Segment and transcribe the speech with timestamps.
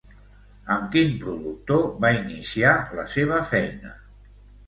[0.75, 3.93] Amb quin productor va iniciar la seva feina?